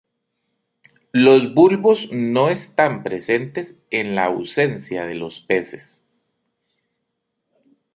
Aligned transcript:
Los 1.13 1.53
bulbos 1.53 2.09
no 2.11 2.49
están 2.49 3.03
presentes 3.03 3.83
en 3.91 4.15
la 4.15 4.25
ausencia 4.25 5.05
de 5.05 5.13
los 5.13 5.41
peces. 5.41 6.03